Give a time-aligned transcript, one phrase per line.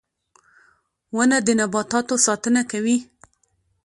[1.15, 2.97] •ونه د نباتاتو ساتنه کوي.